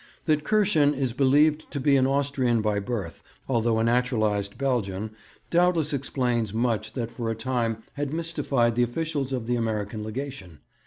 [0.25, 5.11] That Kirschen is believed to be an Austrian by birth, although a naturalized Belgian,
[5.51, 10.61] doubtless explains much that for a time had mystified the officials of the American Legation.